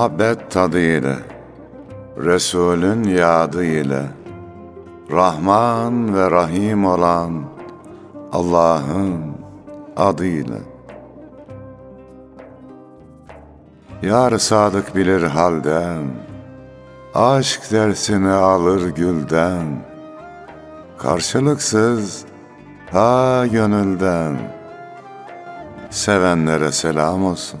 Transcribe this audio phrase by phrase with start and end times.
[0.00, 1.16] Muhabbet tadı ile,
[2.16, 4.02] Resulün yadı ile,
[5.10, 7.44] Rahman ve Rahim olan
[8.32, 9.20] Allah'ın
[9.96, 10.56] adıyla.
[14.02, 16.02] Yar sadık bilir halden,
[17.14, 19.66] Aşk dersini alır gülden,
[20.98, 22.24] Karşılıksız
[22.92, 24.38] ha gönülden,
[25.90, 27.60] Sevenlere selam olsun.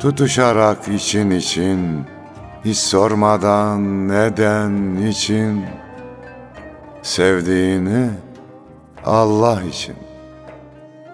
[0.00, 2.06] Tutuşarak için için,
[2.64, 5.64] hiç sormadan neden için,
[7.02, 8.10] sevdiğini
[9.04, 9.96] Allah için,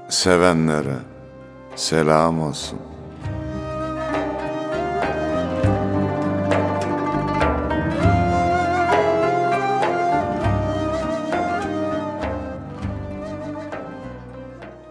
[0.08, 0.96] sevenlere
[1.76, 2.78] selam olsun.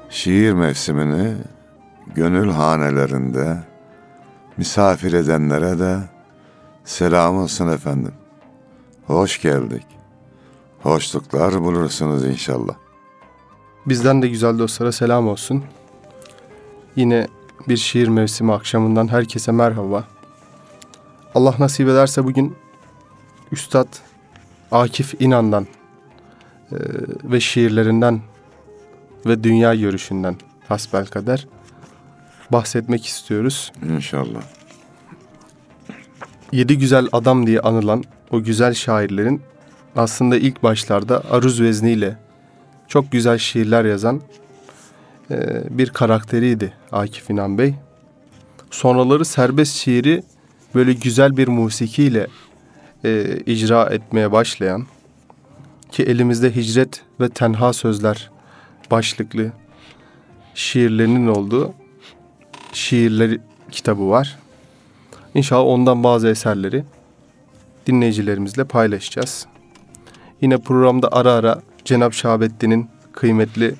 [0.09, 1.35] Şiir mevsimini
[2.15, 3.72] gönül hanelerinde
[4.57, 5.97] misafir edenlere de
[6.83, 8.13] selam olsun efendim.
[9.07, 9.85] Hoş geldik.
[10.81, 12.73] Hoşluklar bulursunuz inşallah.
[13.85, 15.63] Bizden de güzel dostlara selam olsun.
[16.95, 17.27] Yine
[17.67, 20.03] bir şiir mevsimi akşamından herkese merhaba.
[21.35, 22.55] Allah nasip ederse bugün
[23.51, 23.87] Üstad
[24.71, 25.67] Akif İnan'dan
[26.71, 26.77] e,
[27.23, 28.21] ve şiirlerinden
[29.25, 30.35] ve dünya görüşünden
[30.67, 31.47] hasbel kader
[32.53, 33.71] bahsetmek istiyoruz.
[33.95, 34.41] İnşallah.
[36.51, 39.41] Yedi güzel adam diye anılan o güzel şairlerin
[39.95, 42.17] aslında ilk başlarda aruz vezniyle
[42.87, 44.21] çok güzel şiirler yazan
[45.31, 47.75] e, bir karakteriydi Akif İnan Bey.
[48.71, 50.23] Sonraları serbest şiiri
[50.75, 52.27] böyle güzel bir musikiyle
[53.05, 54.85] e, icra etmeye başlayan
[55.91, 58.31] ki elimizde hicret ve tenha sözler
[58.91, 59.51] başlıklı
[60.55, 61.73] şiirlerinin olduğu
[62.73, 63.39] şiirleri
[63.71, 64.39] kitabı var.
[65.35, 66.83] İnşallah ondan bazı eserleri
[67.87, 69.45] dinleyicilerimizle paylaşacağız.
[70.41, 73.75] Yine programda ara ara Cenab Şahabettin'in kıymetli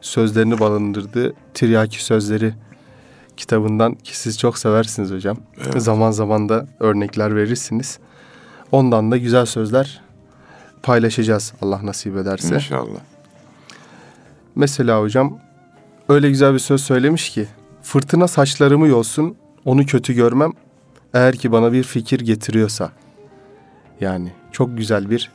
[0.00, 2.54] sözlerini barındırdığı Tiryaki Sözleri
[3.36, 5.36] kitabından ki siz çok seversiniz hocam.
[5.64, 5.82] Evet.
[5.82, 7.98] Zaman zaman da örnekler verirsiniz.
[8.72, 10.00] Ondan da güzel sözler
[10.82, 12.54] paylaşacağız Allah nasip ederse.
[12.54, 13.00] İnşallah.
[14.54, 15.38] Mesela hocam
[16.08, 17.48] öyle güzel bir söz söylemiş ki
[17.82, 20.52] fırtına saçlarımı yolsun onu kötü görmem
[21.14, 22.92] eğer ki bana bir fikir getiriyorsa.
[24.00, 25.30] Yani çok güzel bir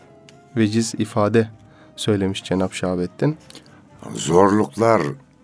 [0.58, 1.50] veciz ifade
[1.96, 3.38] söylemiş Cenab-ı Şahabettin.
[4.14, 5.02] Zorluklar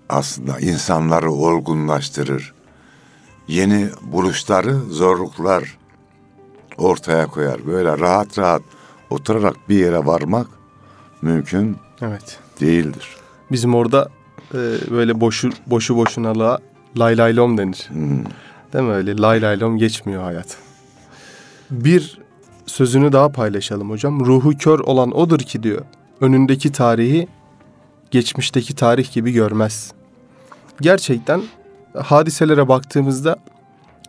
[0.09, 2.53] aslında insanları olgunlaştırır.
[3.47, 5.77] Yeni buluşları zorluklar
[6.77, 7.67] ortaya koyar.
[7.67, 8.61] Böyle rahat rahat
[9.09, 10.47] oturarak bir yere varmak
[11.21, 12.39] mümkün Evet.
[12.61, 13.17] değildir.
[13.51, 14.09] Bizim orada
[14.53, 14.57] e,
[14.91, 16.59] böyle boşu boşu boşunalığa
[16.97, 17.89] lay lay lom denir.
[17.89, 18.23] Hmm.
[18.73, 20.57] Değil mi öyle lay lay lom geçmiyor hayat.
[21.71, 22.19] Bir
[22.65, 24.25] sözünü daha paylaşalım hocam.
[24.25, 25.81] Ruhu kör olan odur ki diyor.
[26.21, 27.27] Önündeki tarihi
[28.11, 29.91] geçmişteki tarih gibi görmez.
[30.81, 31.41] Gerçekten
[31.97, 33.35] hadiselere baktığımızda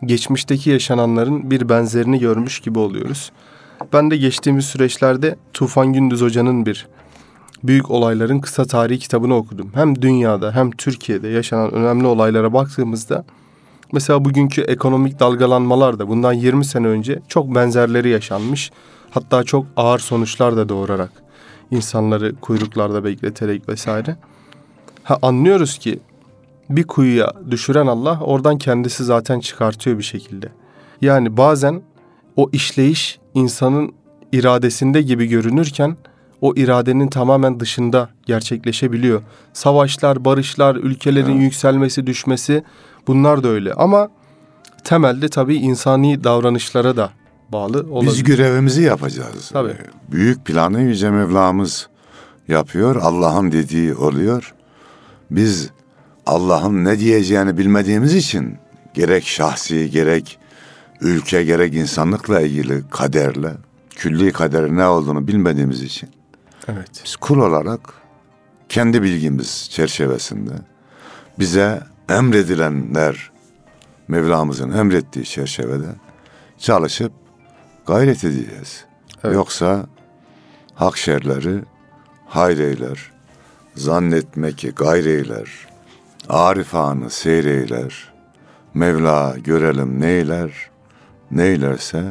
[0.05, 3.31] geçmişteki yaşananların bir benzerini görmüş gibi oluyoruz.
[3.93, 6.87] Ben de geçtiğimiz süreçlerde Tufan Gündüz Hoca'nın bir
[7.63, 9.71] büyük olayların kısa tarihi kitabını okudum.
[9.73, 13.25] Hem dünyada hem Türkiye'de yaşanan önemli olaylara baktığımızda
[13.93, 18.71] mesela bugünkü ekonomik dalgalanmalar da bundan 20 sene önce çok benzerleri yaşanmış.
[19.09, 21.11] Hatta çok ağır sonuçlar da doğurarak
[21.71, 24.17] insanları kuyruklarda bekleterek vesaire.
[25.03, 25.99] Ha anlıyoruz ki
[26.69, 30.49] bir kuyuya düşüren Allah oradan kendisi zaten çıkartıyor bir şekilde.
[31.01, 31.81] Yani bazen
[32.35, 33.93] o işleyiş insanın
[34.31, 35.97] iradesinde gibi görünürken
[36.41, 39.21] o iradenin tamamen dışında gerçekleşebiliyor.
[39.53, 41.41] Savaşlar, barışlar, ülkelerin Evet.
[41.41, 42.63] yükselmesi, düşmesi
[43.07, 43.73] bunlar da öyle.
[43.73, 44.09] Ama
[44.83, 47.09] temelde tabii insani davranışlara da
[47.49, 48.11] bağlı olabilir.
[48.11, 49.49] Biz görevimizi yapacağız.
[49.53, 49.75] Tabii.
[50.11, 51.89] Büyük planı Yüce Mevlamız
[52.47, 52.95] yapıyor.
[52.95, 54.53] Allah'ın dediği oluyor.
[55.31, 55.69] Biz
[56.25, 58.57] Allah'ın ne diyeceğini bilmediğimiz için
[58.93, 60.37] gerek şahsi gerek
[61.01, 63.51] ülke gerek insanlıkla ilgili kaderle
[63.89, 66.09] külli kaderin ne olduğunu bilmediğimiz için
[66.67, 67.01] Evet.
[67.05, 67.93] biz kul olarak
[68.69, 70.53] kendi bilgimiz çerçevesinde
[71.39, 73.31] bize emredilenler
[74.07, 75.95] Mevlamızın emrettiği çerçevede
[76.57, 77.11] çalışıp
[77.87, 78.85] gayret edeceğiz.
[79.23, 79.35] Evet.
[79.35, 79.85] Yoksa
[80.75, 81.61] hak şerleri
[82.25, 83.11] hayreyler,
[83.75, 85.67] zannetme ki gayreyler,
[86.29, 88.13] arifanı seyreyler,
[88.73, 90.69] Mevla görelim neyler,
[91.31, 92.03] neylerse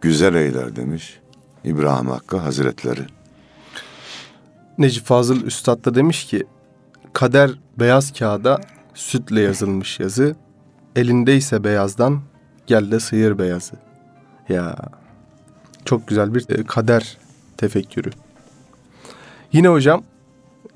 [0.00, 1.20] güzel eyler demiş
[1.64, 3.06] İbrahim Hakkı Hazretleri.
[4.80, 6.46] Necip Fazıl Üstad da demiş ki
[7.12, 8.60] kader beyaz kağıda
[8.94, 10.36] sütle yazılmış yazı.
[10.96, 12.20] Elindeyse beyazdan
[12.66, 13.72] gel de sıyır beyazı.
[14.48, 14.76] Ya
[15.84, 17.18] çok güzel bir e, kader
[17.56, 18.10] tefekkürü.
[19.52, 20.02] Yine hocam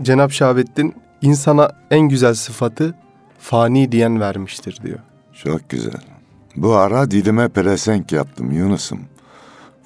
[0.02, 2.94] Cenab Şahabettin insana en güzel sıfatı
[3.38, 4.98] fani diyen vermiştir diyor.
[5.32, 6.00] Çok güzel.
[6.56, 9.00] Bu ara Didim'e pelesenk yaptım Yunus'um.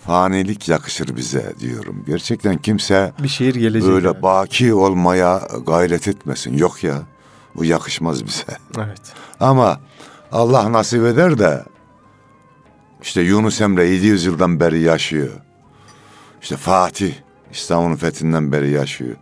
[0.09, 2.05] Fanilik yakışır bize diyorum.
[2.07, 3.91] Gerçekten kimse Bir şiir gelecek.
[3.91, 4.23] böyle yani.
[4.23, 6.57] baki olmaya gayret etmesin.
[6.57, 7.03] Yok ya,
[7.55, 8.45] bu yakışmaz bize.
[8.79, 9.01] Evet.
[9.41, 9.81] Ama
[10.33, 11.65] Allah nasip eder de
[13.03, 15.29] işte Yunus Emre 700 yıldan beri yaşıyor.
[16.43, 17.15] İşte Fatih
[17.53, 19.17] İstanbul'un fethinden beri yaşıyor.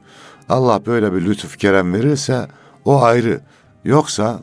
[0.48, 2.48] Allah böyle bir lütuf kerem verirse
[2.84, 3.40] o ayrı.
[3.84, 4.40] Yoksa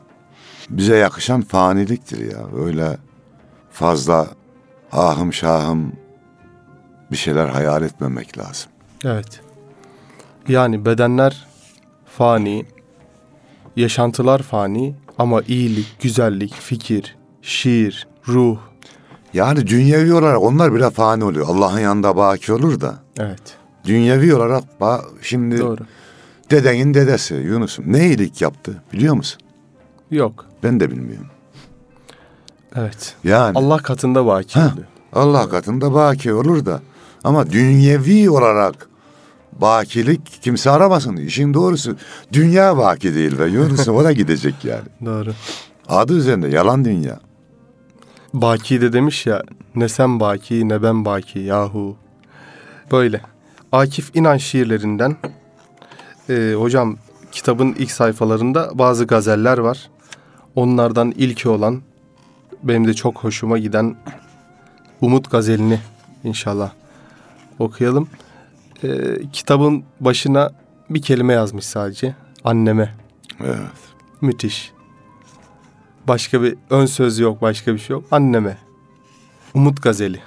[0.70, 2.40] bize yakışan faniliktir ya.
[2.66, 2.98] Öyle
[3.72, 4.28] fazla
[4.92, 5.92] ahım şahım
[7.14, 8.72] bir şeyler hayal etmemek lazım.
[9.06, 9.42] Evet.
[10.48, 11.48] Yani bedenler
[12.06, 12.66] fani,
[13.76, 18.58] yaşantılar fani ama iyilik, güzellik, fikir, şiir, ruh.
[19.34, 21.48] Yani dünyevi olarak onlar bile fani oluyor.
[21.50, 22.96] Allah'ın yanında baki olur da.
[23.20, 23.58] Evet.
[23.86, 24.64] Dünyevi olarak
[25.22, 25.82] şimdi Doğru.
[26.50, 29.42] dedenin dedesi Yunus'um ne iyilik yaptı biliyor musun?
[30.12, 30.46] Yok.
[30.64, 31.28] Ben de bilmiyorum.
[32.76, 33.16] Evet.
[33.24, 34.88] Yani Allah katında baki oluyor.
[35.14, 36.82] Allah katında baki olur da
[37.24, 38.88] ama dünyevi olarak
[39.62, 41.18] bakilik kimse aramasın.
[41.18, 41.96] İşin doğrusu
[42.34, 44.84] dünya baki değil ve Yunus'um o da gidecek yani.
[45.06, 45.34] Doğru.
[45.88, 47.20] Adı üzerinde yalan dünya.
[48.34, 49.44] Baki de demiş ya
[49.76, 51.96] ne sen baki ne ben baki yahu.
[52.92, 53.22] Böyle.
[53.72, 55.18] Akif İnan şiirlerinden
[56.30, 56.98] e, hocam
[57.32, 59.90] kitabın ilk sayfalarında bazı gazeller var.
[60.56, 61.82] Onlardan ilki olan
[62.64, 63.96] benim de çok hoşuma giden
[65.02, 65.80] Umut gazelini
[66.24, 66.72] inşallah
[67.60, 68.10] okuyalım.
[68.84, 68.88] E,
[69.34, 70.52] kitabın başına
[70.90, 72.16] bir kelime yazmış sadece.
[72.44, 72.96] Anneme.
[73.40, 73.58] Evet.
[74.22, 74.72] Müthiş.
[76.08, 78.04] Başka bir ön söz yok, başka bir şey yok.
[78.12, 78.58] Anneme.
[79.54, 80.20] Umut Gazeli.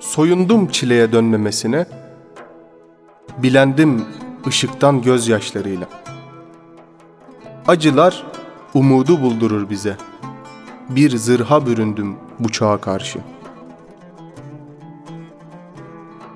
[0.00, 1.86] Soyundum çileye dönmemesine,
[3.38, 4.04] bilendim
[4.46, 6.07] ışıktan gözyaşlarıyla.
[7.68, 8.24] Acılar
[8.74, 9.96] umudu buldurur bize.
[10.88, 13.18] Bir zırha büründüm bu çağa karşı.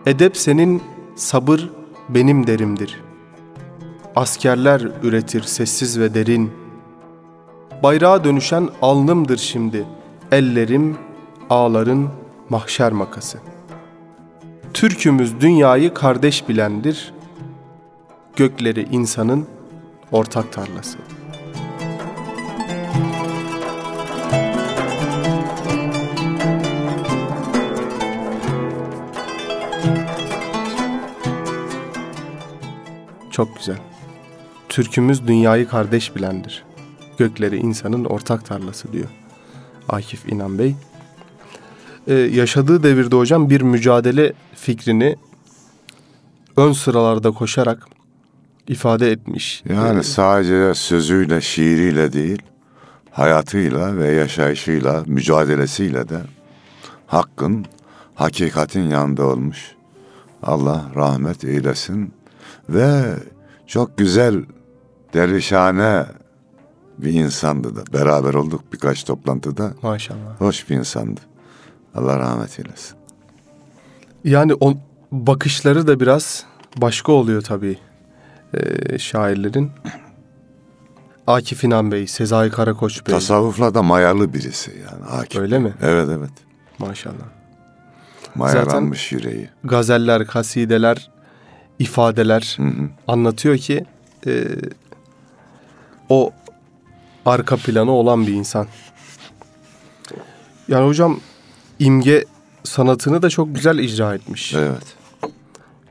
[0.07, 0.83] Edep senin,
[1.17, 1.71] sabır
[2.09, 3.01] benim derimdir.
[4.17, 6.53] Askerler üretir sessiz ve derin.
[7.83, 9.85] Bayrağa dönüşen alnımdır şimdi.
[10.33, 10.97] Ellerim,
[11.51, 12.09] ağların
[12.49, 13.39] mahşer makası.
[14.75, 17.15] Türkümüz dünyayı kardeş bilendir.
[18.37, 19.47] Gökleri insanın
[20.13, 20.99] ortak tarlası.
[33.33, 33.77] Çok güzel.
[34.69, 36.65] Türkümüz dünyayı kardeş bilendir.
[37.19, 39.09] Gökleri insanın ortak tarlası diyor.
[39.89, 40.75] Akif İnan Bey.
[42.07, 45.17] Ee, yaşadığı devirde hocam bir mücadele fikrini
[46.57, 47.87] ön sıralarda koşarak
[48.69, 49.63] ifade etmiş.
[49.69, 52.43] Yani Ee, sadece sözüyle, şiiriyle değil,
[53.11, 56.21] hayatıyla ve yaşayışıyla, mücadelesiyle de
[57.07, 57.67] hakkın,
[58.15, 59.73] hakikatin yanında olmuş.
[60.43, 62.13] Allah rahmet eylesin
[62.69, 63.15] ve
[63.67, 64.45] çok güzel,
[65.15, 66.07] dervişhane
[66.99, 67.93] bir insandı da.
[67.93, 69.73] Beraber olduk birkaç toplantıda.
[69.83, 70.41] maşallah.
[70.41, 71.21] Hoş bir insandı.
[71.95, 72.97] Allah rahmet eylesin.
[74.25, 74.75] Yani o
[75.13, 76.45] bakışları da biraz
[76.77, 77.79] başka oluyor tabii
[78.55, 79.71] ee, şairlerin.
[81.27, 83.15] Akif İnan Bey, Sezai Karakoç Bey.
[83.15, 85.05] Tasavvufla da mayalı birisi yani.
[85.05, 85.41] Akif.
[85.41, 85.75] Öyle mi?
[85.83, 86.31] Evet evet.
[86.79, 87.43] Maşallah.
[88.35, 89.49] Mayalanmış yüreği.
[89.65, 91.11] Gazeller, kasideler,
[91.83, 92.89] ifadeler Hı hı.
[93.09, 93.85] anlatıyor ki
[94.27, 94.45] e,
[96.09, 96.31] o
[97.27, 98.67] arka planı olan bir insan.
[100.69, 101.21] Yani hocam
[101.79, 102.25] imge
[102.65, 104.55] sanatını da çok güzel icra etmiş.
[104.55, 104.97] Evet.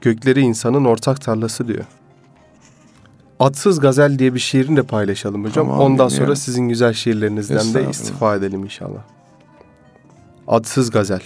[0.02, 1.86] Gökleri insanın ortak tarlası diyor.
[3.40, 5.68] Atsız Gazel diye bir şiirini de paylaşalım hocam.
[5.68, 6.26] Tamam, Ondan dinleyelim.
[6.26, 9.02] sonra sizin güzel şiirlerinizden de istifa edelim inşallah.
[10.48, 11.22] Adsız Gazel.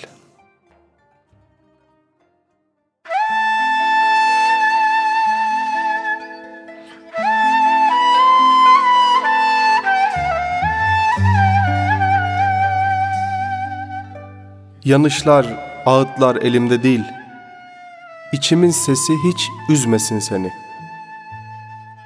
[14.85, 15.45] Yanışlar,
[15.85, 17.03] ağıtlar elimde değil.
[18.33, 20.51] İçimin sesi hiç üzmesin seni.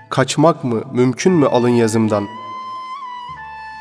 [0.09, 2.27] Kaçmak mı, mümkün mü alın yazımdan?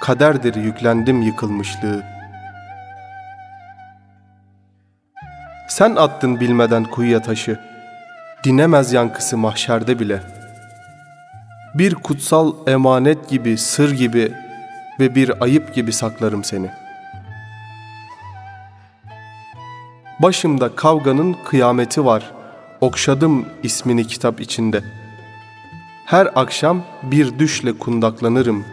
[0.03, 2.03] Kaderdir yüklendim yıkılmışlığı.
[5.69, 7.61] Sen attın bilmeden kuyuya taşı.
[8.45, 10.23] Dinemez yankısı mahşerde bile.
[11.75, 14.33] Bir kutsal emanet gibi, sır gibi
[15.01, 16.88] ve bir ayıp gibi saklarım seni.
[20.23, 22.33] Başımda kavganın kıyameti var.
[22.81, 24.85] Okşadım ismini kitap içinde.
[26.05, 28.65] Her akşam bir düşle kundaklanırım.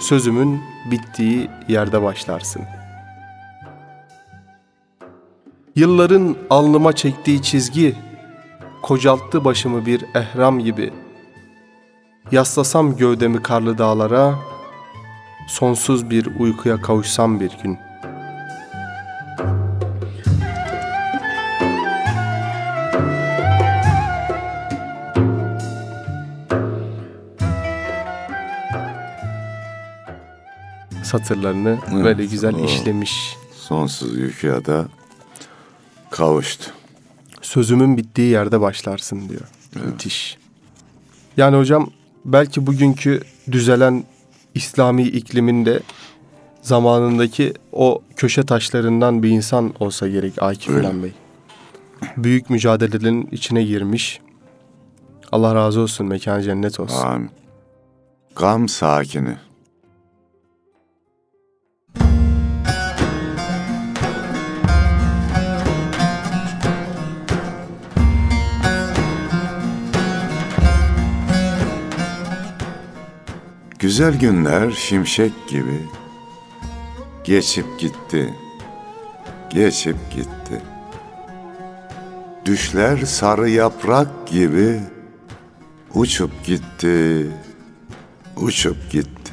[0.00, 2.62] Sözümün bittiği yerde başlarsın.
[5.76, 7.96] Yılların alnıma çektiği çizgi
[8.82, 10.92] kocalttı başımı bir ehram gibi.
[12.32, 14.34] Yaslasam gövdemi karlı dağlara,
[15.48, 17.78] sonsuz bir uykuya kavuşsam bir gün.
[31.10, 33.36] Satırlarını Evet, böyle güzel işlemiş.
[33.54, 34.88] Sonsuz uykuya da
[36.10, 36.70] kavuştu.
[37.42, 39.40] Sözümün bittiği yerde başlarsın diyor.
[39.74, 40.38] Müthiş.
[41.36, 41.90] Yani hocam
[42.24, 43.20] belki bugünkü
[43.52, 44.04] düzelen
[44.54, 45.80] İslami ikliminde
[46.62, 50.76] zamanındaki o köşe taşlarından bir insan olsa gerek Akif.
[50.76, 51.12] İlhan Bey.
[52.16, 54.20] Büyük mücadelelerin içine girmiş.
[55.32, 57.06] Allah razı olsun, mekan cennet olsun.
[57.06, 57.30] Amin.
[58.36, 59.36] Gam sakini.
[73.90, 75.88] Güzel günler şimşek gibi
[77.24, 78.34] geçip gitti.
[79.50, 80.62] Geçip gitti.
[82.44, 84.80] Düşler sarı yaprak gibi
[85.94, 87.30] uçup gitti.
[88.36, 89.32] Uçup gitti.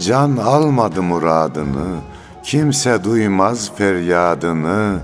[0.00, 1.96] Can almadı muradını,
[2.42, 5.00] kimse duymaz feryadını.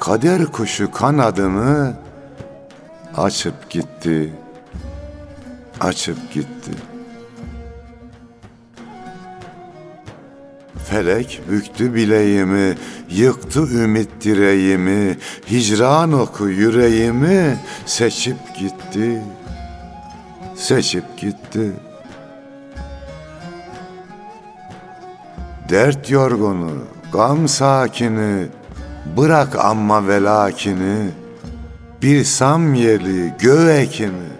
[0.00, 1.94] Kader kuşu kanadını
[3.16, 4.32] açıp gitti.
[5.80, 6.70] Açıp gitti.
[10.88, 12.76] Felek büktü bileğimi,
[13.10, 15.18] yıktı ümit direğimi,
[15.50, 19.22] hicran oku yüreğimi, seçip gitti,
[20.56, 21.72] seçip gitti.
[25.68, 26.72] Dert yorgunu,
[27.12, 28.46] gam sakini,
[29.16, 31.10] bırak amma velakini,
[32.02, 34.39] bir sam yeli göğ ekini,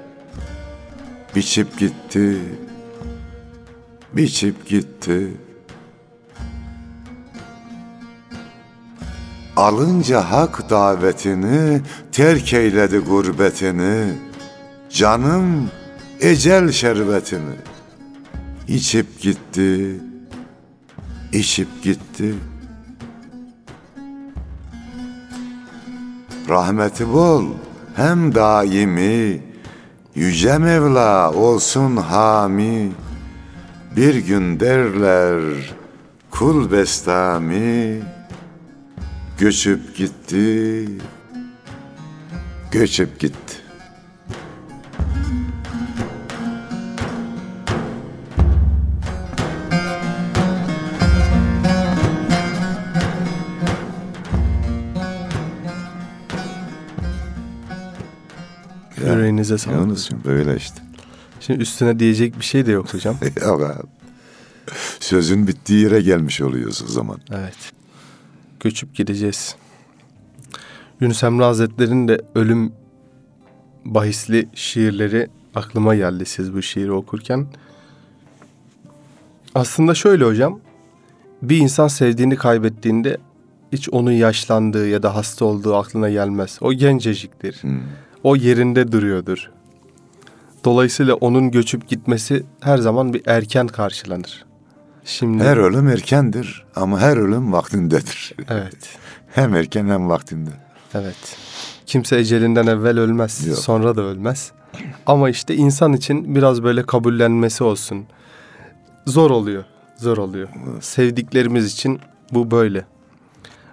[1.36, 2.38] biçip gitti,
[4.12, 5.28] biçip gitti.
[9.56, 11.80] Alınca hak davetini,
[12.12, 14.14] terk eyledi gurbetini,
[14.90, 15.70] canım
[16.20, 17.54] ecel şerbetini.
[18.68, 20.00] içip gitti,
[21.32, 22.34] içip gitti.
[26.48, 27.44] Rahmeti bol
[27.96, 29.49] hem daimi,
[30.14, 32.92] yüce Mevla olsun hami.
[33.96, 35.42] Bir gün derler
[36.30, 38.00] kul bestami,
[39.38, 40.88] göçüp gitti,
[42.72, 43.59] göçüp gitti.
[59.40, 59.78] Yüreğinize sağlık.
[59.78, 60.82] Yalnız böyle işte.
[61.40, 63.16] Şimdi üstüne diyecek bir şey de yok hocam.
[63.46, 63.64] Abi.
[65.00, 67.20] Sözün bittiği yere gelmiş oluyoruz o zaman.
[67.30, 67.72] Evet.
[68.60, 69.56] Göçüp gideceğiz.
[71.00, 72.72] Yunus Emre Hazretleri'nin de ölüm
[73.84, 77.46] bahisli şiirleri aklıma geldi siz bu şiiri okurken.
[79.54, 80.60] Aslında şöyle hocam.
[81.42, 83.18] Bir insan sevdiğini kaybettiğinde
[83.72, 86.58] hiç onun yaşlandığı ya da hasta olduğu aklına gelmez.
[86.60, 87.62] O genceciktir.
[87.62, 87.80] Hmm.
[88.24, 89.50] O yerinde duruyordur.
[90.64, 94.44] Dolayısıyla onun göçüp gitmesi her zaman bir erken karşılanır.
[95.04, 98.34] Şimdi Her ölüm erkendir ama her ölüm vaktindedir.
[98.48, 98.98] evet.
[99.34, 100.50] Hem erken hem vaktinde.
[100.94, 101.36] Evet.
[101.86, 103.58] Kimse ecelinden evvel ölmez, Yok.
[103.58, 104.52] sonra da ölmez.
[105.06, 108.04] Ama işte insan için biraz böyle kabullenmesi olsun.
[109.06, 109.64] Zor oluyor,
[109.96, 110.48] zor oluyor.
[110.80, 112.00] Sevdiklerimiz için
[112.32, 112.84] bu böyle.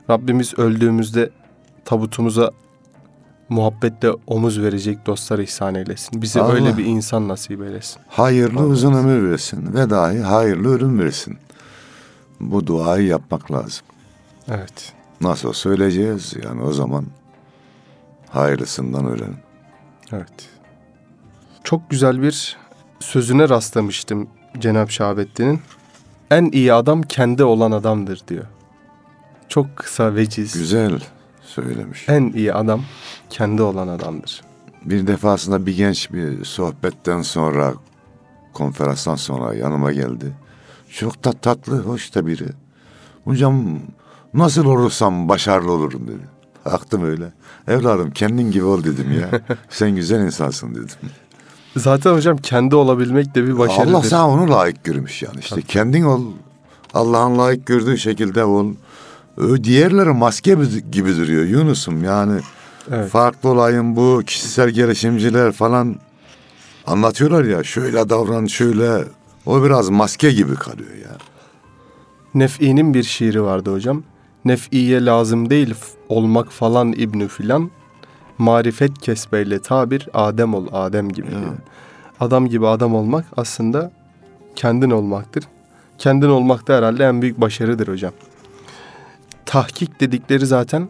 [0.10, 1.30] Rabbimiz öldüğümüzde
[1.86, 2.52] tabutumuza
[3.50, 6.22] muhabbetle omuz verecek dostlar ihsan eylesin.
[6.22, 6.54] Bize Allah.
[6.54, 8.02] öyle bir insan nasip eylesin.
[8.08, 11.38] Hayırlı uzun ömür versin ve dahi hayırlı ölüm versin.
[12.40, 13.86] bu duayı yapmak lazım.
[14.48, 14.94] Evet.
[15.22, 17.06] Nasıl söyleyeceğiz yani o zaman
[18.30, 19.38] hayırlısından öğrenin.
[20.12, 20.50] Evet.
[21.64, 22.58] Çok güzel bir
[23.00, 24.28] sözüne rastlamıştım
[24.60, 25.62] Cenab-ı Şahabettin'in.
[26.32, 28.46] En iyi adam kendi olan adamdır diyor.
[29.50, 30.54] Çok kısa veciz.
[30.54, 31.00] Güzel
[31.62, 32.10] söylemiş.
[32.10, 32.82] En iyi adam
[33.30, 34.42] kendi olan adamdır.
[34.86, 37.74] Bir defasında bir genç bir sohbetten sonra,
[38.54, 40.34] konferanstan sonra yanıma geldi.
[40.92, 42.48] Çok da tatlı, hoş da biri.
[43.24, 43.80] Hocam
[44.34, 46.28] nasıl olursam başarılı olurum dedi.
[46.66, 47.34] Baktım öyle.
[47.68, 49.42] Evladım kendin gibi ol dedim ya.
[49.70, 51.10] Sen güzel insansın dedim.
[51.78, 53.94] Zaten hocam kendi olabilmek de bir başarıdır.
[53.94, 55.40] Allah sana onu layık görmüş yani.
[55.40, 56.22] İşte kendin ol.
[56.94, 58.74] Allah'ın layık gördüğü şekilde ol.
[59.64, 60.56] Diğerleri maske
[60.92, 62.40] gibi duruyor Yunus'um yani.
[62.92, 63.10] Evet.
[63.10, 65.96] Farklı olayın bu kişisel gelişimciler falan
[66.88, 69.04] anlatıyorlar ya şöyle davran şöyle
[69.46, 71.18] o biraz maske gibi kalıyor ya.
[72.34, 74.04] Nef'i'nin bir şiiri vardı hocam.
[74.46, 75.74] Nef'iye lazım değil
[76.10, 77.72] olmak falan ibnü filan.
[78.38, 81.30] Marifet kesbeyle tabir Adem ol Adem gibi.
[81.30, 81.42] diyor.
[82.20, 83.92] Adam gibi adam olmak aslında
[84.56, 85.44] kendin olmaktır.
[85.98, 88.12] Kendin olmak da herhalde en büyük başarıdır hocam.
[89.48, 90.88] Tahkik dedikleri zaten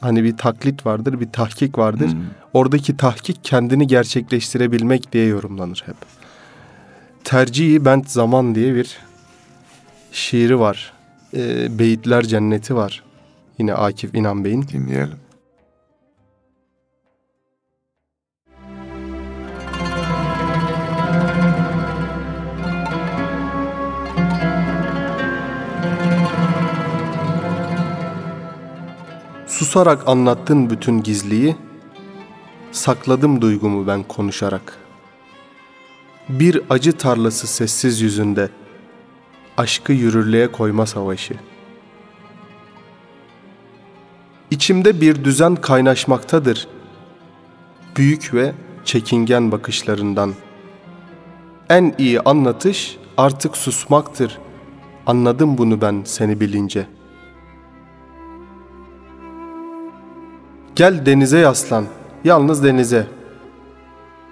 [0.00, 2.10] hani bir taklit vardır, bir tahkik vardır.
[2.52, 5.96] Oradaki tahkik kendini gerçekleştirebilmek diye yorumlanır hep.
[7.24, 8.96] Tercihi bent zaman diye bir
[10.12, 10.92] şiiri var.
[11.36, 13.02] Ee, Beyitler Cenneti var.
[13.58, 14.62] Yine Akif İnan Bey'in.
[14.62, 15.18] Dinleyelim.
[29.60, 31.56] Susarak anlattın bütün gizliyi,
[32.72, 34.78] sakladım duygumu ben konuşarak.
[36.28, 38.48] Bir acı tarlası sessiz yüzünde,
[39.56, 41.34] aşkı yürürlüğe koyma savaşı.
[44.50, 46.68] İçimde bir düzen kaynaşmaktadır,
[47.96, 48.52] büyük ve
[48.84, 50.34] çekingen bakışlarından.
[51.70, 54.38] En iyi anlatış artık susmaktır,
[55.06, 56.99] anladım bunu ben seni bilince.''
[60.80, 61.84] Gel denize yaslan,
[62.24, 63.06] yalnız denize.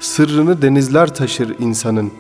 [0.00, 2.12] Sırrını denizler taşır insanın.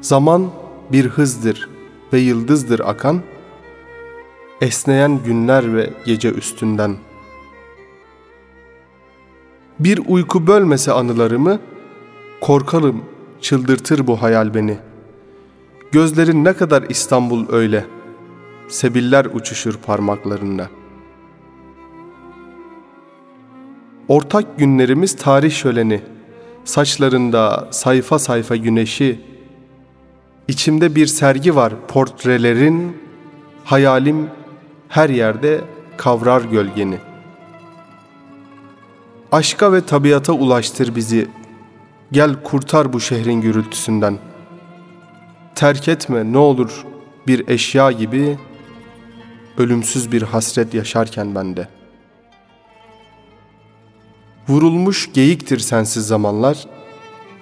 [0.00, 0.50] Zaman
[0.92, 1.68] bir hızdır
[2.12, 3.20] ve yıldızdır akan.
[4.60, 6.96] Esneyen günler ve gece üstünden.
[9.78, 11.60] Bir uyku bölmese anılarımı,
[12.40, 13.04] korkarım
[13.40, 14.78] çıldırtır bu hayal beni.
[15.92, 17.84] Gözlerin ne kadar İstanbul öyle,
[18.68, 20.79] sebiller uçuşur parmaklarında.''
[24.10, 26.00] Ortak günlerimiz tarih şöleni,
[26.64, 29.20] saçlarında sayfa sayfa güneşi,
[30.48, 32.96] içimde bir sergi var portrelerin,
[33.64, 34.30] hayalim
[34.88, 35.60] her yerde
[35.96, 36.98] kavrar gölgeni.
[39.32, 41.28] Aşka ve tabiata ulaştır bizi,
[42.12, 44.18] gel kurtar bu şehrin gürültüsünden.
[45.54, 46.84] Terk etme ne olur
[47.26, 48.38] bir eşya gibi,
[49.58, 51.79] ölümsüz bir hasret yaşarken bende.''
[54.50, 56.66] Vurulmuş geyiktir sensiz zamanlar,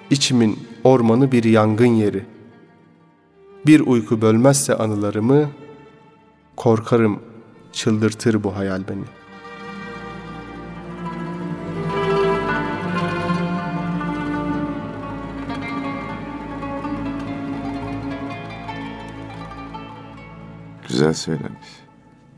[0.09, 2.25] içimin ormanı bir yangın yeri.
[3.65, 5.49] Bir uyku bölmezse anılarımı,
[6.55, 7.19] korkarım
[7.71, 9.03] çıldırtır bu hayal beni.
[20.87, 21.67] Güzel söylemiş.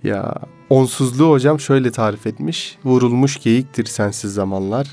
[0.04, 0.36] Ya
[0.72, 2.78] onsuzluğu hocam şöyle tarif etmiş.
[2.86, 4.88] Vurulmuş geyiktir sensiz zamanlar.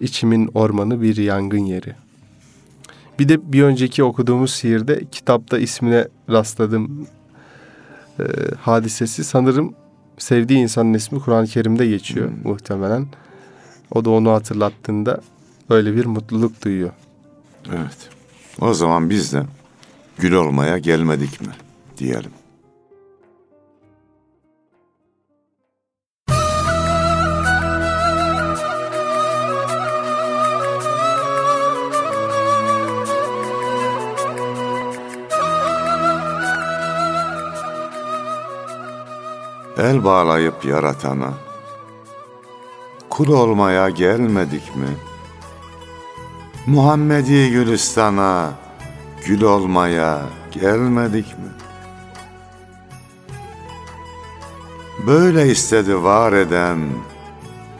[0.00, 1.94] İçimin ormanı bir yangın yeri.
[3.18, 7.06] Bir de bir önceki okuduğumuz şiirde kitapta ismine rastladım.
[8.20, 8.24] Ee,
[8.60, 9.74] hadisesi sanırım
[10.18, 12.36] sevdiği insanın ismi Kur'an-ı Kerim'de geçiyor Hmm.
[12.44, 13.06] muhtemelen.
[13.90, 15.20] O da onu hatırlattığında
[15.70, 16.90] öyle bir mutluluk duyuyor.
[17.68, 18.08] Evet.
[18.60, 19.42] O zaman biz de
[20.18, 21.52] gül olmaya gelmedik mi
[21.98, 22.30] diyelim.
[39.78, 41.34] El bağlayıp yaratana
[43.10, 44.88] Kul olmaya gelmedik mi?
[46.66, 48.50] Muhammedi Gülistan'a
[49.26, 51.48] Gül olmaya gelmedik mi?
[55.06, 56.78] Böyle istedi var eden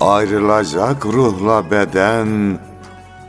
[0.00, 2.59] Ayrılacak ruhla beden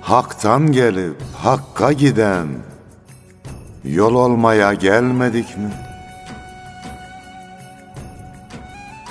[0.01, 2.47] Hak'tan gelip Hakk'a giden
[3.83, 5.86] Yol olmaya gelmedik mi?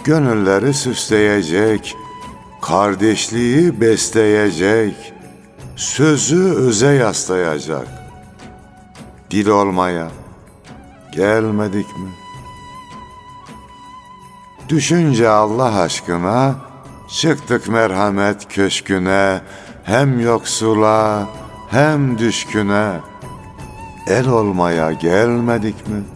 [0.07, 1.97] Gönülleri süsleyecek,
[2.63, 5.13] kardeşliği besleyecek,
[5.77, 7.89] sözü öze yaslayacak.
[9.31, 10.09] Dil olmaya
[11.13, 12.09] gelmedik mi?
[14.69, 16.55] Düşünce Allah aşkına
[17.09, 19.41] çıktık merhamet köşküne
[19.85, 21.29] hem yoksula
[21.71, 22.93] hem düşküne
[24.07, 26.16] el olmaya gelmedik mi?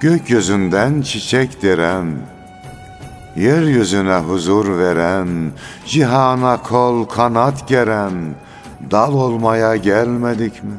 [0.00, 2.06] Gökyüzünden çiçek diren,
[3.36, 5.52] yeryüzüne huzur veren,
[5.86, 8.34] cihana kol kanat geren,
[8.90, 10.74] dal olmaya gelmedik mi?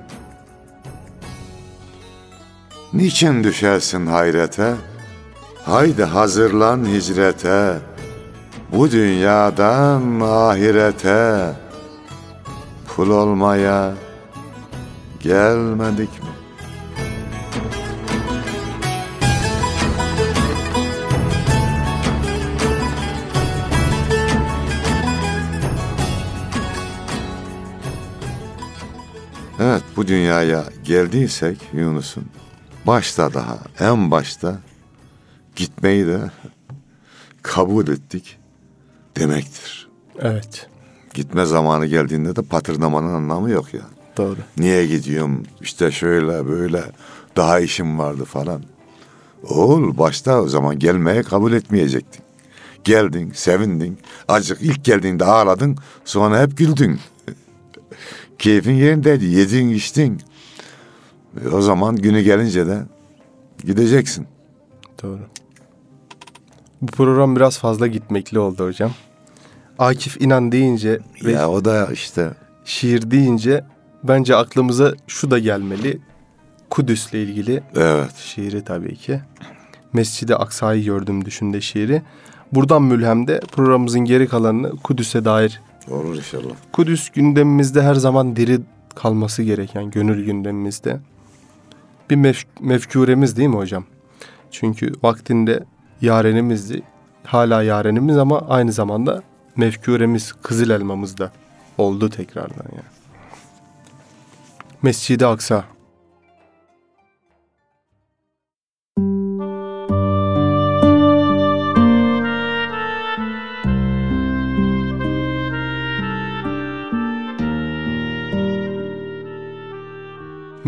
[2.94, 4.74] Niçin düşersin hayrete?
[5.66, 7.74] Haydi hazırlan hicrete,
[8.72, 11.52] bu dünyadan ahirete,
[12.88, 13.94] pul olmaya
[15.20, 16.29] gelmedik mi?
[30.00, 32.26] Bu dünyaya geldiysek Yunus'un
[32.88, 34.58] başta daha en başta
[35.56, 36.20] gitmeyi de
[37.42, 38.38] kabul ettik
[39.18, 39.90] demektir.
[40.20, 40.68] Evet.
[41.14, 43.94] Gitme zamanı geldiğinde de patırdamanın anlamı yok yani.
[44.18, 44.38] Doğru.
[44.58, 45.44] Niye gidiyorum?
[45.62, 46.84] İşte şöyle böyle
[47.36, 48.64] daha işim vardı falan.
[49.50, 52.24] Oğul başta o zaman gelmeye kabul etmeyecektin.
[52.84, 54.00] Geldin, sevindin.
[54.28, 57.00] Acık ilk geldiğinde ağladın, sonra hep güldün.
[58.40, 60.22] Keyfin yerindeydi, yedin, içtin.
[61.46, 62.80] E, O zaman günü gelince de
[63.64, 64.28] gideceksin.
[65.04, 65.20] Doğru.
[66.82, 68.92] Bu program biraz fazla gitmekli oldu hocam.
[69.80, 72.30] Akif İnan deyince ve Ya o da işte
[72.66, 73.66] şiir deyince
[74.04, 76.00] bence aklımıza şu da gelmeli.
[76.70, 78.16] Kudüs'le ilgili evet.
[78.16, 79.22] şiiri tabii ki.
[79.94, 82.02] Mescid-i Aksa'yı gördüm düşünde şiiri.
[82.52, 85.62] Buradan mülhemde programımızın geri kalanını Kudüs'e dair.
[85.92, 86.54] Olur inşallah.
[86.72, 88.60] Kudüs gündemimizde her zaman diri
[88.96, 91.00] kalması gereken gönül gündemimizde.
[92.10, 93.86] Bir mef- mefkuremiz değil mi hocam?
[94.52, 95.64] Çünkü vaktinde
[96.02, 96.84] yarenimizdi.
[97.24, 99.24] Hala yarenimiz ama aynı zamanda
[99.56, 101.32] mefkuremiz, kızıl elmamız da
[101.78, 102.90] oldu tekrardan yani.
[104.82, 105.64] Mescid-i Aksa.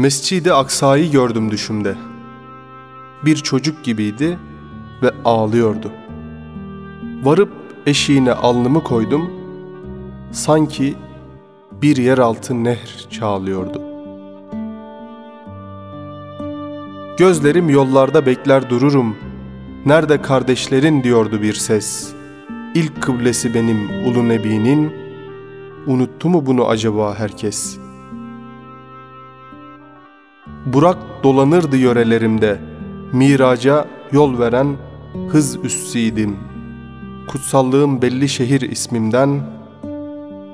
[0.01, 1.95] Mescid-i Aksa'yı gördüm düşümde.
[3.25, 4.39] Bir çocuk gibiydi
[5.01, 5.91] ve ağlıyordu.
[7.23, 7.51] Varıp
[7.85, 9.31] eşiğine alnımı koydum.
[10.31, 10.95] Sanki
[11.71, 13.81] bir yeraltı nehr çağlıyordu.
[17.17, 19.17] Gözlerim yollarda bekler dururum.
[19.85, 22.13] Nerede kardeşlerin diyordu bir ses.
[22.75, 24.93] İlk kıblesi benim ulu nebinin.
[25.87, 27.80] Unuttu mu bunu acaba herkes?''
[30.65, 32.59] Burak dolanırdı yörelerimde.
[33.13, 34.77] Miraca yol veren
[35.29, 36.37] hız üssiydim.
[37.27, 39.41] Kutsallığım belli şehir ismimden.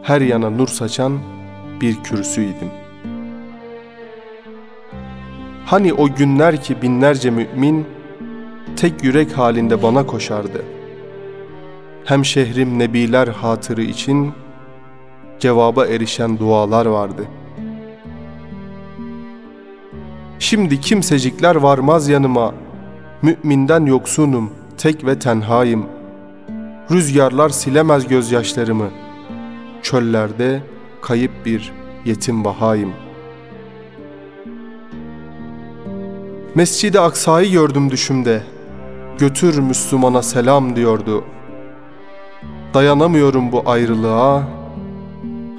[0.03, 1.19] Her yana nur saçan
[1.81, 2.71] bir kürsüydim.
[5.65, 7.85] Hani o günler ki binlerce mümin
[8.75, 10.65] tek yürek halinde bana koşardı.
[12.05, 14.31] Hem şehrim nebiler hatırı için
[15.39, 17.36] cevaba erişen dualar vardı.''
[20.49, 22.53] Şimdi kimsecikler varmaz yanıma.
[23.21, 25.85] Müminden yoksunum, tek ve tenhayım.
[26.91, 28.89] Rüzgarlar silemez gözyaşlarımı.
[29.81, 30.63] Çöllerde
[31.01, 31.73] kayıp bir
[32.05, 32.93] yetim bahayım.
[36.55, 38.43] Mescid-i Aksa'yı gördüm düşümde.
[39.17, 41.23] Götür Müslümana selam diyordu.
[42.73, 44.43] Dayanamıyorum bu ayrılığa.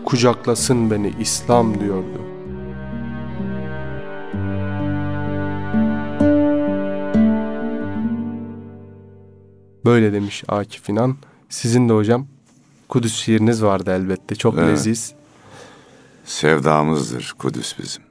[0.05, 2.28] Kucaklasın beni İslam diyordu.
[9.89, 11.17] Böyle demiş Akif İnan.
[11.49, 12.27] Sizin de hocam
[12.89, 14.35] Kudüs şiiriniz vardı elbette.
[14.35, 14.69] Çok Evet.
[14.69, 15.15] leziz.
[16.25, 18.03] Sevdamızdır Kudüs bizim.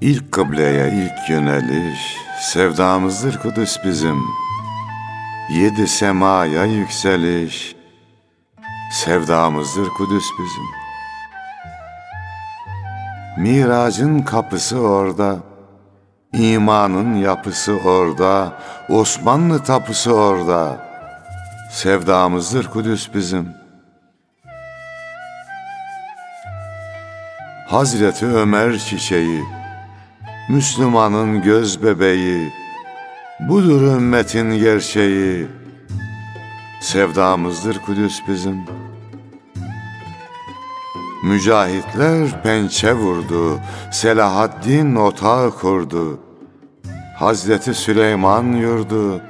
[0.00, 4.45] İlk kıbleye ilk yöneliş, sevdamızdır Kudüs bizim.
[5.50, 7.76] Yedi semaya yükseliş,
[8.92, 10.64] sevdamızdır Kudüs bizim.
[13.38, 15.36] Miracın kapısı orada,
[16.32, 18.52] İmanın yapısı orada,
[18.88, 20.86] Osmanlı tapusu orada.
[21.72, 23.48] Sevdamızdır Kudüs bizim.
[27.68, 29.44] Hazreti Ömer çiçeği,
[30.48, 32.52] Müslümanın göz bebeği,
[33.40, 35.46] budur ümmetin gerçeği.
[36.80, 38.64] Sevdamızdır Kudüs bizim.
[41.24, 43.60] Mücahitler pençe vurdu,
[43.92, 46.20] Selahaddin otağı kurdu.
[47.18, 49.20] Hazreti Süleyman yurdu,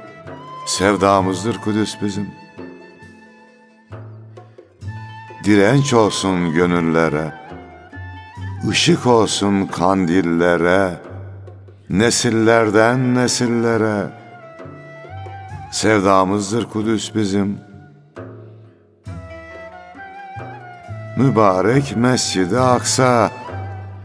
[0.65, 2.27] sevdamızdır Kudüs bizim.
[5.43, 7.33] Direnç olsun gönüllere,
[8.69, 11.06] ışık olsun kandillere,
[11.89, 14.09] nesillerden nesillere.
[15.71, 17.59] Sevdamızdır Kudüs bizim.
[21.17, 23.31] Mübarek Mescid-i Aksa,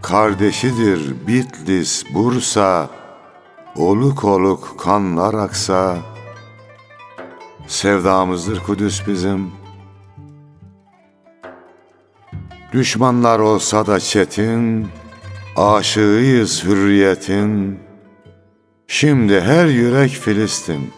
[0.03, 2.89] kardeşidir Bitlis, Bursa,
[3.77, 5.97] oluk oluk kanlar aksa.
[7.67, 9.51] Sevdamızdır Kudüs bizim.
[12.73, 14.89] Düşmanlar olsa da çetin,
[15.57, 17.79] aşığıyız hürriyetin.
[18.87, 20.91] Şimdi her yürek Filistin.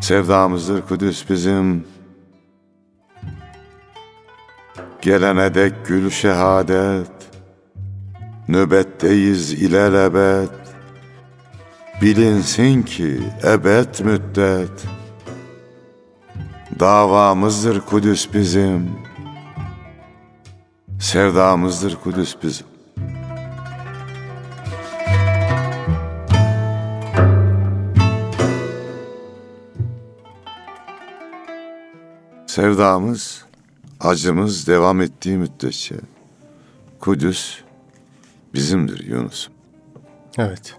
[0.00, 1.84] Sevdamızdır Kudüs bizim.
[5.02, 7.10] Gelene dek gül şehadet,
[8.48, 10.50] Nöbetteyiz ilelebet.
[12.02, 14.84] Bilinsin ki ebed müddet,
[16.80, 18.90] Davamızdır Kudüs bizim,
[21.00, 22.73] Sevdamızdır Kudüs bizim.
[32.64, 33.44] Sevdamız,
[34.00, 35.94] acımız devam ettiği müddetçe
[37.00, 37.58] Kudüs
[38.54, 39.48] bizimdir Yunus.
[40.38, 40.76] Evet.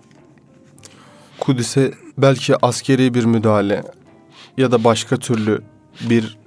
[1.39, 3.83] Kudüs'e belki askeri bir müdahale
[4.57, 5.61] ya da başka türlü
[6.09, 6.37] bir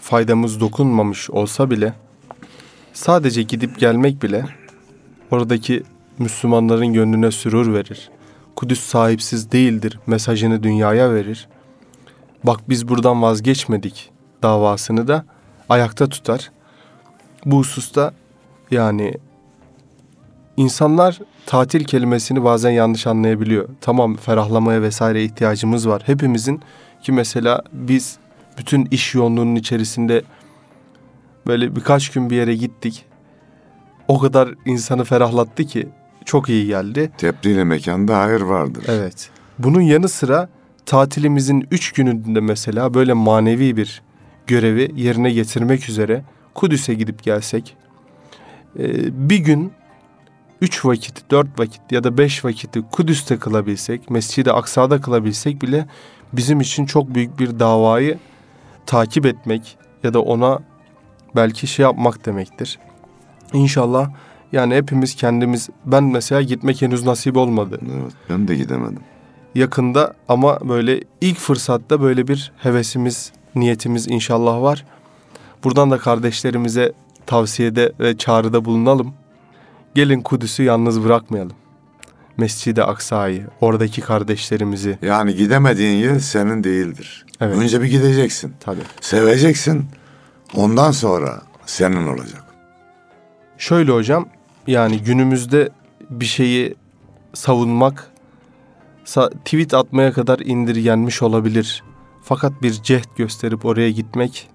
[0.00, 1.94] faydamız dokunmamış olsa bile
[2.92, 4.44] sadece gidip gelmek bile
[5.30, 5.82] oradaki
[6.18, 8.10] Müslümanların gönlüne sürur verir.
[8.56, 11.48] Kudüs sahipsiz değildir mesajını dünyaya verir.
[12.44, 15.24] Bak biz buradan vazgeçmedik davasını da
[15.68, 16.50] ayakta tutar.
[17.46, 18.12] Bu hususta
[18.70, 19.14] yani
[20.56, 23.68] insanlar tatil kelimesini bazen yanlış anlayabiliyor.
[23.80, 26.02] Tamam ferahlamaya vesaire ihtiyacımız var.
[26.06, 26.60] Hepimizin
[27.02, 28.18] ki mesela biz
[28.58, 30.22] bütün iş yoğunluğunun içerisinde
[31.46, 33.04] böyle birkaç gün bir yere gittik.
[34.08, 35.88] O kadar insanı ferahlattı ki
[36.24, 37.10] çok iyi geldi.
[37.18, 38.84] Tebriğle mekanda hayır vardır.
[38.88, 39.30] Evet.
[39.58, 40.48] Bunun yanı sıra
[40.86, 44.02] tatilimizin üç gününde mesela böyle manevi bir
[44.48, 47.76] görevi yerine getirmek üzere Kudüs'e gidip gelsek
[48.78, 48.84] e,
[49.28, 49.72] bir gün
[50.60, 55.86] üç vakit, dört vakit ya da beş vakiti Kudüs'te kılabilsek, Mescid-i Aksa'da kılabilsek bile
[56.32, 58.18] bizim için çok büyük bir davayı
[58.86, 60.58] takip etmek ya da ona
[61.36, 62.78] belki şey yapmak demektir.
[63.52, 64.10] İnşallah
[64.52, 67.80] yani hepimiz kendimiz ben mesela gitmek henüz nasip olmadı.
[67.82, 69.00] Evet, ben de gidemedim.
[69.54, 74.84] Yakında ama böyle ilk fırsatta böyle bir hevesimiz, niyetimiz inşallah var.
[75.64, 76.92] Buradan da kardeşlerimize
[77.26, 79.14] tavsiyede ve çağrıda bulunalım.
[79.94, 81.56] Gelin Kudüs'ü yalnız bırakmayalım.
[82.36, 84.98] Mescid-i Aksa'yı, oradaki kardeşlerimizi.
[85.02, 87.26] Yani gidemediğin yer senin değildir.
[87.40, 87.56] Evet.
[87.56, 88.54] Önce bir gideceksin.
[88.60, 88.80] Tabii.
[89.00, 89.86] Seveceksin.
[90.54, 92.44] Ondan sonra senin olacak.
[93.58, 94.28] Şöyle hocam,
[94.66, 95.68] yani günümüzde
[96.10, 96.74] bir şeyi
[97.34, 98.10] savunmak
[99.06, 101.82] sa- tweet atmaya kadar indirgenmiş olabilir.
[102.22, 104.50] Fakat bir cehd gösterip oraya gitmek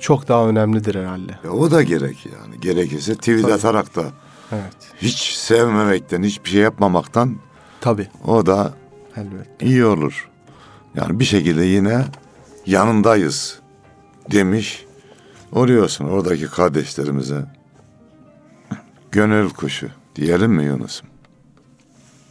[0.00, 1.38] çok daha önemlidir herhalde.
[1.44, 2.60] Ya o da gerek yani.
[2.60, 3.52] Gerekirse tweet Tabii.
[3.52, 4.04] atarak da
[4.52, 4.76] Evet.
[5.02, 7.36] hiç sevmemekten, hiçbir şey yapmamaktan
[7.80, 8.08] Tabii.
[8.24, 8.74] o da
[9.16, 9.66] Elbette.
[9.66, 10.28] iyi olur.
[10.94, 12.04] Yani bir şekilde yine
[12.66, 13.60] yanındayız
[14.32, 14.84] demiş
[15.52, 17.44] oluyorsun oradaki kardeşlerimize.
[19.12, 21.08] Gönül kuşu diyelim mi Yunus'um?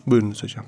[0.07, 0.65] Buyurunuz hocam.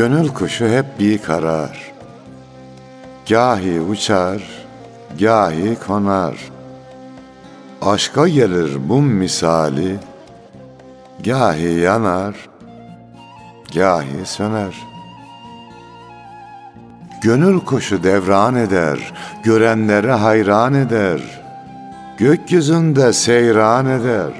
[0.00, 1.92] Gönül kuşu hep bir karar.
[3.28, 4.42] Gahi uçar,
[5.18, 6.34] gahi konar.
[7.82, 9.98] Aşka gelir bu misali,
[11.24, 12.34] gahi yanar,
[13.74, 14.74] gahi söner.
[17.22, 19.12] Gönül kuşu devran eder,
[19.44, 21.20] görenleri hayran eder.
[22.18, 24.32] Gökyüzünde seyran eder.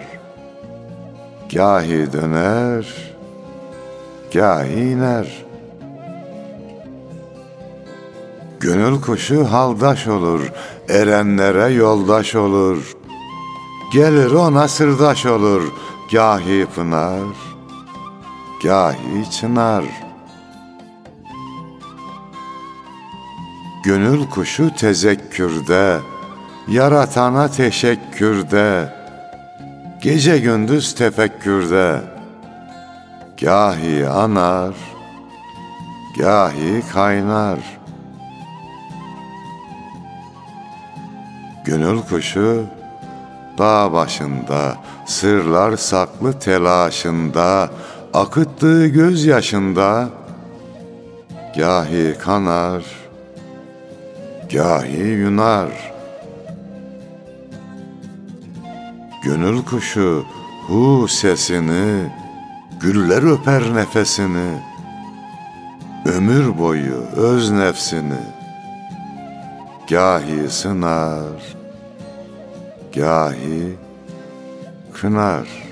[1.52, 2.86] Gahi döner,
[4.32, 5.49] gahi iner.
[8.60, 10.52] Gönül kuşu haldaş olur,
[10.88, 12.96] erenlere yoldaş olur.
[13.92, 15.62] Gelir ona sırdaş olur,
[16.12, 17.36] gahi pınar,
[18.62, 19.84] gahi çınar.
[23.84, 25.98] Gönül kuşu tezekkürde,
[26.68, 28.94] yaratana teşekkürde,
[30.02, 32.00] gece gündüz tefekkürde,
[33.40, 34.74] gahi anar,
[36.18, 37.79] gahi kaynar.''
[41.70, 42.64] Gönül kuşu
[43.58, 47.70] dağ başında, sırlar saklı telaşında,
[48.14, 50.08] akıttığı gözyaşında,
[51.56, 52.84] gahi kanar,
[54.52, 55.92] gahi yunar.
[59.24, 60.24] Gönül kuşu
[60.66, 62.12] hu sesini,
[62.80, 64.58] güller öper nefesini,
[66.04, 68.20] ömür boyu öz nefsini,
[69.90, 71.59] gahi sınar,
[72.92, 73.76] gahi
[74.94, 75.69] kınar.''